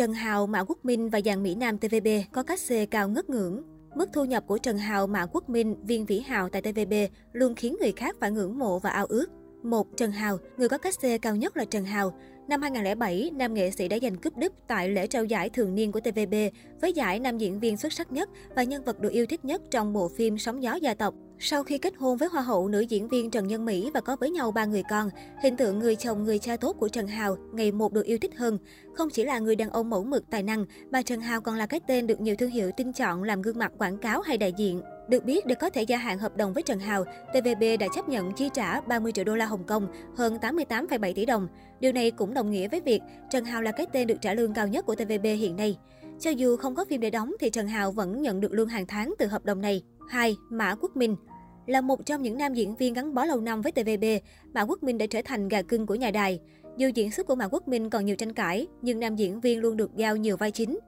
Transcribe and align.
Trần 0.00 0.12
Hào, 0.12 0.46
Mã 0.46 0.64
Quốc 0.64 0.84
Minh 0.84 1.08
và 1.08 1.20
dàn 1.24 1.42
Mỹ 1.42 1.54
Nam 1.54 1.78
TVB 1.78 2.08
có 2.32 2.42
cách 2.42 2.60
xê 2.60 2.86
cao 2.86 3.08
ngất 3.08 3.30
ngưỡng. 3.30 3.62
Mức 3.94 4.08
thu 4.12 4.24
nhập 4.24 4.44
của 4.46 4.58
Trần 4.58 4.78
Hào, 4.78 5.06
Mã 5.06 5.26
Quốc 5.26 5.48
Minh, 5.48 5.76
Viên 5.82 6.06
Vĩ 6.06 6.20
Hào 6.20 6.48
tại 6.48 6.62
TVB 6.62 6.92
luôn 7.32 7.54
khiến 7.54 7.76
người 7.80 7.92
khác 7.92 8.16
phải 8.20 8.30
ngưỡng 8.30 8.58
mộ 8.58 8.78
và 8.78 8.90
ao 8.90 9.06
ước. 9.06 9.26
Một 9.62 9.96
Trần 9.96 10.12
Hào, 10.12 10.38
người 10.56 10.68
có 10.68 10.78
cách 10.78 10.94
xê 11.02 11.18
cao 11.18 11.36
nhất 11.36 11.56
là 11.56 11.64
Trần 11.64 11.84
Hào. 11.84 12.12
Năm 12.48 12.62
2007, 12.62 13.30
nam 13.34 13.54
nghệ 13.54 13.70
sĩ 13.70 13.88
đã 13.88 13.98
giành 14.02 14.16
cúp 14.16 14.36
đúp 14.36 14.52
tại 14.68 14.88
lễ 14.88 15.06
trao 15.06 15.24
giải 15.24 15.50
thường 15.50 15.74
niên 15.74 15.92
của 15.92 16.00
TVB 16.00 16.34
với 16.80 16.92
giải 16.92 17.18
nam 17.18 17.38
diễn 17.38 17.60
viên 17.60 17.76
xuất 17.76 17.92
sắc 17.92 18.12
nhất 18.12 18.28
và 18.56 18.62
nhân 18.62 18.84
vật 18.84 19.00
được 19.00 19.12
yêu 19.12 19.26
thích 19.26 19.44
nhất 19.44 19.62
trong 19.70 19.92
bộ 19.92 20.08
phim 20.08 20.38
Sóng 20.38 20.62
gió 20.62 20.74
gia 20.74 20.94
tộc. 20.94 21.14
Sau 21.38 21.62
khi 21.62 21.78
kết 21.78 21.94
hôn 21.98 22.16
với 22.16 22.28
hoa 22.28 22.42
hậu 22.42 22.68
nữ 22.68 22.80
diễn 22.80 23.08
viên 23.08 23.30
Trần 23.30 23.46
Nhân 23.46 23.64
Mỹ 23.64 23.90
và 23.94 24.00
có 24.00 24.16
với 24.16 24.30
nhau 24.30 24.52
ba 24.52 24.64
người 24.64 24.82
con, 24.90 25.10
hình 25.42 25.56
tượng 25.56 25.78
người 25.78 25.96
chồng 25.96 26.24
người 26.24 26.38
cha 26.38 26.56
tốt 26.56 26.76
của 26.78 26.88
Trần 26.88 27.06
Hào 27.06 27.36
ngày 27.52 27.72
một 27.72 27.92
được 27.92 28.06
yêu 28.06 28.18
thích 28.18 28.36
hơn. 28.36 28.58
Không 28.94 29.10
chỉ 29.10 29.24
là 29.24 29.38
người 29.38 29.56
đàn 29.56 29.70
ông 29.70 29.90
mẫu 29.90 30.04
mực 30.04 30.30
tài 30.30 30.42
năng, 30.42 30.64
mà 30.90 31.02
Trần 31.02 31.20
Hào 31.20 31.40
còn 31.40 31.56
là 31.56 31.66
cái 31.66 31.80
tên 31.86 32.06
được 32.06 32.20
nhiều 32.20 32.36
thương 32.38 32.50
hiệu 32.50 32.70
tin 32.76 32.92
chọn 32.92 33.22
làm 33.22 33.42
gương 33.42 33.58
mặt 33.58 33.72
quảng 33.78 33.98
cáo 33.98 34.20
hay 34.20 34.38
đại 34.38 34.52
diện. 34.58 34.82
Được 35.10 35.24
biết, 35.24 35.46
để 35.46 35.54
có 35.54 35.70
thể 35.70 35.82
gia 35.82 35.96
hạn 35.96 36.18
hợp 36.18 36.36
đồng 36.36 36.52
với 36.52 36.62
Trần 36.62 36.78
Hào, 36.78 37.04
TVB 37.04 37.62
đã 37.80 37.86
chấp 37.94 38.08
nhận 38.08 38.32
chi 38.32 38.48
trả 38.54 38.80
30 38.80 39.12
triệu 39.12 39.24
đô 39.24 39.36
la 39.36 39.46
Hồng 39.46 39.64
Kông, 39.64 39.86
hơn 40.16 40.38
88,7 40.40 41.14
tỷ 41.14 41.26
đồng. 41.26 41.48
Điều 41.80 41.92
này 41.92 42.10
cũng 42.10 42.34
đồng 42.34 42.50
nghĩa 42.50 42.68
với 42.68 42.80
việc 42.80 43.02
Trần 43.30 43.44
Hào 43.44 43.62
là 43.62 43.72
cái 43.72 43.86
tên 43.92 44.06
được 44.06 44.20
trả 44.20 44.34
lương 44.34 44.54
cao 44.54 44.68
nhất 44.68 44.86
của 44.86 44.94
TVB 44.94 45.24
hiện 45.24 45.56
nay. 45.56 45.78
Cho 46.20 46.30
dù 46.30 46.56
không 46.56 46.74
có 46.74 46.84
phim 46.84 47.00
để 47.00 47.10
đóng 47.10 47.34
thì 47.40 47.50
Trần 47.50 47.68
Hào 47.68 47.92
vẫn 47.92 48.22
nhận 48.22 48.40
được 48.40 48.52
lương 48.52 48.68
hàng 48.68 48.86
tháng 48.86 49.14
từ 49.18 49.26
hợp 49.26 49.44
đồng 49.44 49.60
này. 49.60 49.82
2. 50.08 50.36
Mã 50.50 50.74
Quốc 50.74 50.96
Minh 50.96 51.16
là 51.66 51.80
một 51.80 52.06
trong 52.06 52.22
những 52.22 52.38
nam 52.38 52.54
diễn 52.54 52.76
viên 52.76 52.94
gắn 52.94 53.14
bó 53.14 53.24
lâu 53.24 53.40
năm 53.40 53.62
với 53.62 53.72
TVB, 53.72 54.04
Mã 54.54 54.62
Quốc 54.62 54.82
Minh 54.82 54.98
đã 54.98 55.06
trở 55.06 55.20
thành 55.24 55.48
gà 55.48 55.62
cưng 55.62 55.86
của 55.86 55.94
nhà 55.94 56.10
đài. 56.10 56.40
Dù 56.76 56.88
diễn 56.94 57.10
xuất 57.10 57.26
của 57.26 57.34
Mã 57.34 57.48
Quốc 57.48 57.68
Minh 57.68 57.90
còn 57.90 58.04
nhiều 58.04 58.16
tranh 58.16 58.32
cãi, 58.32 58.66
nhưng 58.82 59.00
nam 59.00 59.16
diễn 59.16 59.40
viên 59.40 59.60
luôn 59.60 59.76
được 59.76 59.90
giao 59.96 60.16
nhiều 60.16 60.36
vai 60.36 60.50
chính. 60.50 60.78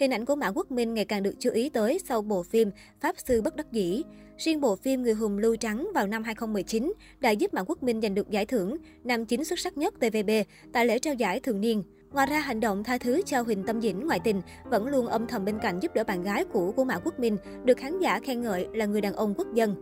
Hình 0.00 0.10
ảnh 0.10 0.24
của 0.24 0.36
Mã 0.36 0.50
Quốc 0.50 0.70
Minh 0.70 0.94
ngày 0.94 1.04
càng 1.04 1.22
được 1.22 1.34
chú 1.38 1.50
ý 1.50 1.68
tới 1.68 1.98
sau 2.08 2.22
bộ 2.22 2.42
phim 2.42 2.70
Pháp 3.00 3.14
Sư 3.26 3.42
Bất 3.42 3.56
Đắc 3.56 3.72
Dĩ. 3.72 4.02
Riêng 4.38 4.60
bộ 4.60 4.76
phim 4.76 5.02
Người 5.02 5.12
Hùng 5.12 5.38
Lưu 5.38 5.56
Trắng 5.56 5.88
vào 5.94 6.06
năm 6.06 6.22
2019 6.22 6.92
đã 7.20 7.30
giúp 7.30 7.54
Mã 7.54 7.62
Quốc 7.62 7.82
Minh 7.82 8.00
giành 8.00 8.14
được 8.14 8.30
giải 8.30 8.46
thưởng 8.46 8.76
nam 9.04 9.24
chính 9.24 9.44
xuất 9.44 9.58
sắc 9.58 9.76
nhất 9.76 9.94
TVB 9.94 10.30
tại 10.72 10.86
lễ 10.86 10.98
trao 10.98 11.14
giải 11.14 11.40
thường 11.40 11.60
niên. 11.60 11.82
Ngoài 12.12 12.26
ra, 12.26 12.40
hành 12.40 12.60
động 12.60 12.84
tha 12.84 12.98
thứ 12.98 13.22
cho 13.26 13.42
Huỳnh 13.42 13.64
Tâm 13.64 13.80
Dĩnh 13.80 14.06
ngoại 14.06 14.20
tình 14.24 14.42
vẫn 14.64 14.86
luôn 14.86 15.06
âm 15.06 15.26
thầm 15.26 15.44
bên 15.44 15.58
cạnh 15.62 15.78
giúp 15.80 15.94
đỡ 15.94 16.04
bạn 16.04 16.22
gái 16.22 16.44
cũ 16.52 16.72
của 16.76 16.84
Mã 16.84 16.98
Quốc 16.98 17.18
Minh, 17.18 17.36
được 17.64 17.78
khán 17.78 17.98
giả 17.98 18.20
khen 18.20 18.42
ngợi 18.42 18.66
là 18.72 18.86
người 18.86 19.00
đàn 19.00 19.12
ông 19.12 19.34
quốc 19.36 19.54
dân. 19.54 19.74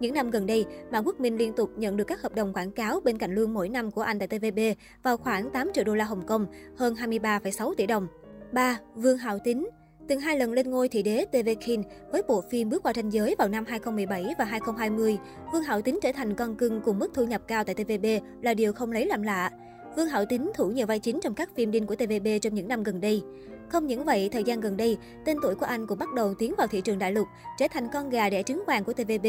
Những 0.00 0.14
năm 0.14 0.30
gần 0.30 0.46
đây, 0.46 0.64
Mã 0.90 1.02
Quốc 1.02 1.20
Minh 1.20 1.36
liên 1.36 1.52
tục 1.52 1.70
nhận 1.76 1.96
được 1.96 2.04
các 2.04 2.22
hợp 2.22 2.34
đồng 2.34 2.52
quảng 2.52 2.70
cáo 2.70 3.00
bên 3.00 3.18
cạnh 3.18 3.34
lương 3.34 3.54
mỗi 3.54 3.68
năm 3.68 3.90
của 3.90 4.02
anh 4.02 4.18
tại 4.18 4.28
TVB 4.28 4.58
vào 5.02 5.16
khoảng 5.16 5.50
8 5.50 5.70
triệu 5.74 5.84
đô 5.84 5.94
la 5.94 6.04
Hồng 6.04 6.26
Kông, 6.26 6.46
hơn 6.76 6.94
23,6 6.94 7.74
tỷ 7.74 7.86
đồng. 7.86 8.08
3. 8.54 8.78
Vương 8.94 9.18
Hạo 9.18 9.38
Tín 9.38 9.68
Từng 10.08 10.20
hai 10.20 10.38
lần 10.38 10.52
lên 10.52 10.70
ngôi 10.70 10.88
thị 10.88 11.02
đế 11.02 11.24
TV 11.24 11.48
King 11.66 11.82
với 12.12 12.22
bộ 12.28 12.40
phim 12.50 12.70
Bước 12.70 12.82
qua 12.82 12.92
ranh 12.96 13.12
giới 13.12 13.34
vào 13.38 13.48
năm 13.48 13.64
2017 13.68 14.34
và 14.38 14.44
2020, 14.44 15.18
Vương 15.52 15.62
Hạo 15.62 15.82
Tín 15.82 15.98
trở 16.02 16.12
thành 16.12 16.34
con 16.34 16.56
cưng 16.56 16.80
cùng 16.80 16.98
mức 16.98 17.10
thu 17.14 17.24
nhập 17.24 17.42
cao 17.48 17.64
tại 17.64 17.74
TVB 17.74 18.06
là 18.42 18.54
điều 18.54 18.72
không 18.72 18.92
lấy 18.92 19.06
làm 19.06 19.22
lạ. 19.22 19.50
Vương 19.96 20.06
Hạo 20.06 20.24
Tín 20.24 20.50
thủ 20.54 20.68
nhiều 20.68 20.86
vai 20.86 20.98
chính 20.98 21.20
trong 21.22 21.34
các 21.34 21.50
phim 21.54 21.70
đinh 21.70 21.86
của 21.86 21.94
TVB 21.94 22.26
trong 22.42 22.54
những 22.54 22.68
năm 22.68 22.82
gần 22.82 23.00
đây. 23.00 23.22
Không 23.68 23.86
những 23.86 24.04
vậy, 24.04 24.28
thời 24.32 24.44
gian 24.44 24.60
gần 24.60 24.76
đây, 24.76 24.98
tên 25.24 25.36
tuổi 25.42 25.54
của 25.54 25.66
anh 25.66 25.86
cũng 25.86 25.98
bắt 25.98 26.12
đầu 26.14 26.34
tiến 26.34 26.54
vào 26.58 26.66
thị 26.66 26.80
trường 26.80 26.98
đại 26.98 27.12
lục, 27.12 27.26
trở 27.58 27.68
thành 27.68 27.88
con 27.92 28.10
gà 28.10 28.30
đẻ 28.30 28.42
trứng 28.42 28.64
vàng 28.66 28.84
của 28.84 28.92
TVB. 28.92 29.26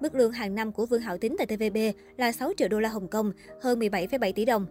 Mức 0.00 0.14
lương 0.14 0.32
hàng 0.32 0.54
năm 0.54 0.72
của 0.72 0.86
Vương 0.86 1.00
Hạo 1.00 1.18
Tín 1.18 1.36
tại 1.38 1.46
TVB 1.46 1.76
là 2.16 2.32
6 2.32 2.52
triệu 2.56 2.68
đô 2.68 2.80
la 2.80 2.88
Hồng 2.88 3.08
Kông, 3.08 3.32
hơn 3.62 3.80
17,7 3.80 4.32
tỷ 4.32 4.44
đồng. 4.44 4.66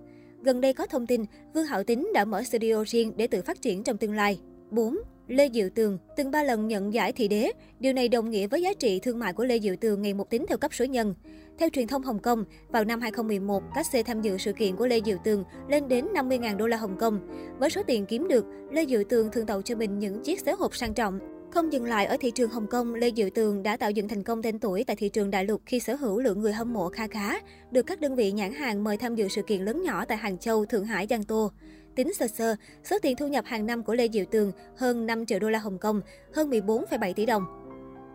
Gần 0.45 0.61
đây 0.61 0.73
có 0.73 0.87
thông 0.87 1.07
tin, 1.07 1.25
Vương 1.53 1.65
Hạo 1.65 1.83
Tính 1.83 2.09
đã 2.13 2.25
mở 2.25 2.43
studio 2.43 2.83
riêng 2.87 3.13
để 3.17 3.27
tự 3.27 3.41
phát 3.41 3.61
triển 3.61 3.83
trong 3.83 3.97
tương 3.97 4.13
lai. 4.13 4.39
4. 4.71 4.97
Lê 5.27 5.49
Diệu 5.53 5.69
Tường 5.75 5.97
từng 6.17 6.31
ba 6.31 6.43
lần 6.43 6.67
nhận 6.67 6.93
giải 6.93 7.11
thị 7.11 7.27
đế. 7.27 7.51
Điều 7.79 7.93
này 7.93 8.09
đồng 8.09 8.29
nghĩa 8.29 8.47
với 8.47 8.61
giá 8.61 8.73
trị 8.73 8.99
thương 8.99 9.19
mại 9.19 9.33
của 9.33 9.45
Lê 9.45 9.59
Diệu 9.59 9.75
Tường 9.75 10.01
ngày 10.01 10.13
một 10.13 10.29
tính 10.29 10.45
theo 10.47 10.57
cấp 10.57 10.73
số 10.73 10.85
nhân. 10.85 11.13
Theo 11.57 11.69
truyền 11.69 11.87
thông 11.87 12.03
Hồng 12.03 12.19
Kông, 12.19 12.45
vào 12.69 12.83
năm 12.83 13.01
2011, 13.01 13.63
các 13.75 13.85
xe 13.85 14.03
tham 14.03 14.21
dự 14.21 14.37
sự 14.37 14.53
kiện 14.53 14.75
của 14.75 14.87
Lê 14.87 15.01
Diệu 15.05 15.17
Tường 15.23 15.43
lên 15.69 15.87
đến 15.87 16.05
50.000 16.13 16.57
đô 16.57 16.67
la 16.67 16.77
Hồng 16.77 16.97
Kông. 16.99 17.19
Với 17.59 17.69
số 17.69 17.83
tiền 17.87 18.05
kiếm 18.05 18.27
được, 18.27 18.45
Lê 18.71 18.85
Diệu 18.85 19.03
Tường 19.03 19.29
thường 19.31 19.45
tậu 19.45 19.61
cho 19.61 19.75
mình 19.75 19.99
những 19.99 20.23
chiếc 20.23 20.39
xế 20.39 20.51
hộp 20.51 20.75
sang 20.75 20.93
trọng. 20.93 21.34
Không 21.55 21.73
dừng 21.73 21.85
lại 21.85 22.05
ở 22.05 22.17
thị 22.19 22.31
trường 22.31 22.49
Hồng 22.49 22.67
Kông, 22.67 22.93
Lê 22.93 23.11
Diệu 23.15 23.29
Tường 23.29 23.63
đã 23.63 23.77
tạo 23.77 23.91
dựng 23.91 24.07
thành 24.07 24.23
công 24.23 24.41
tên 24.41 24.59
tuổi 24.59 24.83
tại 24.83 24.95
thị 24.95 25.09
trường 25.09 25.31
đại 25.31 25.45
lục 25.45 25.61
khi 25.65 25.79
sở 25.79 25.95
hữu 25.95 26.19
lượng 26.19 26.41
người 26.41 26.53
hâm 26.53 26.73
mộ 26.73 26.89
kha 26.89 27.07
khá, 27.07 27.39
được 27.71 27.81
các 27.81 28.01
đơn 28.01 28.15
vị 28.15 28.31
nhãn 28.31 28.53
hàng 28.53 28.83
mời 28.83 28.97
tham 28.97 29.15
dự 29.15 29.27
sự 29.27 29.41
kiện 29.41 29.61
lớn 29.61 29.83
nhỏ 29.83 30.05
tại 30.05 30.17
Hàng 30.17 30.37
Châu, 30.37 30.65
Thượng 30.65 30.85
Hải, 30.85 31.07
Giang 31.09 31.23
Tô. 31.23 31.51
Tính 31.95 32.13
sơ 32.13 32.27
sơ, 32.27 32.55
số 32.83 32.97
tiền 33.01 33.15
thu 33.15 33.27
nhập 33.27 33.45
hàng 33.45 33.65
năm 33.65 33.83
của 33.83 33.93
Lê 33.93 34.07
Diệu 34.13 34.25
Tường 34.25 34.51
hơn 34.77 35.05
5 35.05 35.25
triệu 35.25 35.39
đô 35.39 35.49
la 35.49 35.59
Hồng 35.59 35.77
Kông, 35.77 36.01
hơn 36.33 36.49
14,7 36.49 37.13
tỷ 37.13 37.25
đồng. 37.25 37.43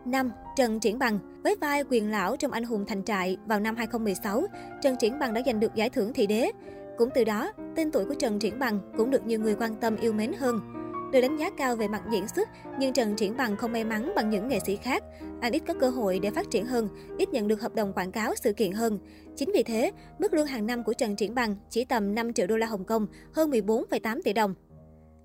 5. 0.05 0.31
Trần 0.57 0.79
Triển 0.79 0.99
Bằng 0.99 1.41
Với 1.43 1.55
vai 1.61 1.83
quyền 1.89 2.11
lão 2.11 2.35
trong 2.37 2.51
Anh 2.51 2.63
hùng 2.63 2.85
thành 2.87 3.03
trại 3.03 3.37
vào 3.45 3.59
năm 3.59 3.75
2016, 3.75 4.43
Trần 4.81 4.95
Triển 4.99 5.19
Bằng 5.19 5.33
đã 5.33 5.41
giành 5.45 5.59
được 5.59 5.75
giải 5.75 5.89
thưởng 5.89 6.13
thị 6.13 6.27
đế. 6.27 6.51
Cũng 6.97 7.09
từ 7.15 7.23
đó, 7.23 7.51
tên 7.75 7.91
tuổi 7.91 8.05
của 8.05 8.15
Trần 8.19 8.39
Triển 8.39 8.59
Bằng 8.59 8.79
cũng 8.97 9.11
được 9.11 9.25
nhiều 9.25 9.39
người 9.39 9.55
quan 9.55 9.75
tâm 9.75 9.95
yêu 9.95 10.13
mến 10.13 10.31
hơn. 10.33 10.80
Được 11.11 11.21
đánh 11.21 11.37
giá 11.37 11.49
cao 11.49 11.75
về 11.75 11.87
mặt 11.87 12.01
diễn 12.11 12.27
xuất, 12.27 12.49
nhưng 12.79 12.93
Trần 12.93 13.15
Triển 13.15 13.37
Bằng 13.37 13.57
không 13.57 13.71
may 13.71 13.83
mắn 13.83 14.11
bằng 14.15 14.29
những 14.29 14.47
nghệ 14.47 14.59
sĩ 14.65 14.75
khác. 14.75 15.03
Anh 15.41 15.51
ít 15.51 15.63
có 15.67 15.73
cơ 15.73 15.89
hội 15.89 16.19
để 16.19 16.29
phát 16.29 16.51
triển 16.51 16.65
hơn, 16.65 16.89
ít 17.17 17.29
nhận 17.29 17.47
được 17.47 17.61
hợp 17.61 17.75
đồng 17.75 17.93
quảng 17.93 18.11
cáo 18.11 18.35
sự 18.35 18.53
kiện 18.53 18.71
hơn. 18.71 18.99
Chính 19.35 19.51
vì 19.53 19.63
thế, 19.63 19.91
mức 20.19 20.33
lương 20.33 20.47
hàng 20.47 20.65
năm 20.65 20.83
của 20.83 20.93
Trần 20.93 21.15
Triển 21.15 21.35
Bằng 21.35 21.55
chỉ 21.69 21.85
tầm 21.85 22.15
5 22.15 22.33
triệu 22.33 22.47
đô 22.47 22.57
la 22.57 22.67
Hồng 22.67 22.85
Kông, 22.85 23.07
hơn 23.33 23.51
14,8 23.51 24.21
tỷ 24.23 24.33
đồng. 24.33 24.53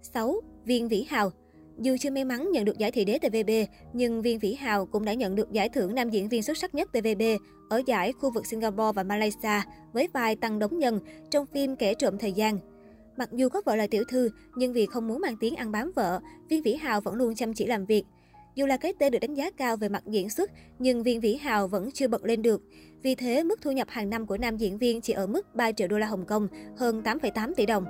6. 0.02 0.40
Viên 0.64 0.88
Vĩ 0.88 1.06
Hào 1.08 1.30
dù 1.78 1.96
chưa 2.00 2.10
may 2.10 2.24
mắn 2.24 2.50
nhận 2.52 2.64
được 2.64 2.78
giải 2.78 2.90
thị 2.90 3.04
đế 3.04 3.18
TVB, 3.18 3.50
nhưng 3.92 4.22
Viên 4.22 4.38
Vĩ 4.38 4.54
Hào 4.54 4.86
cũng 4.86 5.04
đã 5.04 5.14
nhận 5.14 5.34
được 5.34 5.52
giải 5.52 5.68
thưởng 5.68 5.94
nam 5.94 6.10
diễn 6.10 6.28
viên 6.28 6.42
xuất 6.42 6.58
sắc 6.58 6.74
nhất 6.74 6.88
TVB 6.92 7.22
ở 7.70 7.82
giải 7.86 8.12
khu 8.12 8.30
vực 8.30 8.46
Singapore 8.46 8.92
và 8.94 9.02
Malaysia 9.02 9.60
với 9.92 10.08
vai 10.12 10.36
Tăng 10.36 10.58
Đống 10.58 10.78
Nhân 10.78 11.00
trong 11.30 11.46
phim 11.46 11.76
Kẻ 11.76 11.94
trộm 11.94 12.18
thời 12.18 12.32
gian. 12.32 12.58
Mặc 13.16 13.28
dù 13.32 13.48
có 13.48 13.62
vợ 13.64 13.76
là 13.76 13.86
tiểu 13.86 14.04
thư, 14.08 14.30
nhưng 14.56 14.72
vì 14.72 14.86
không 14.86 15.08
muốn 15.08 15.20
mang 15.20 15.36
tiếng 15.40 15.56
ăn 15.56 15.72
bám 15.72 15.92
vợ, 15.94 16.20
Viên 16.48 16.62
Vĩ 16.62 16.74
Hào 16.74 17.00
vẫn 17.00 17.14
luôn 17.14 17.34
chăm 17.34 17.54
chỉ 17.54 17.66
làm 17.66 17.86
việc. 17.86 18.04
Dù 18.54 18.66
là 18.66 18.76
cái 18.76 18.92
tên 18.98 19.12
được 19.12 19.18
đánh 19.18 19.34
giá 19.34 19.50
cao 19.50 19.76
về 19.76 19.88
mặt 19.88 20.02
diễn 20.06 20.30
xuất, 20.30 20.50
nhưng 20.78 21.02
Viên 21.02 21.20
Vĩ 21.20 21.36
Hào 21.36 21.68
vẫn 21.68 21.90
chưa 21.90 22.08
bật 22.08 22.24
lên 22.24 22.42
được. 22.42 22.62
Vì 23.02 23.14
thế, 23.14 23.42
mức 23.42 23.60
thu 23.62 23.72
nhập 23.72 23.88
hàng 23.90 24.10
năm 24.10 24.26
của 24.26 24.38
nam 24.38 24.56
diễn 24.56 24.78
viên 24.78 25.00
chỉ 25.00 25.12
ở 25.12 25.26
mức 25.26 25.54
3 25.54 25.72
triệu 25.72 25.88
đô 25.88 25.98
la 25.98 26.06
Hồng 26.06 26.24
Kông, 26.26 26.48
hơn 26.76 27.02
8,8 27.02 27.54
tỷ 27.54 27.66
đồng. 27.66 27.84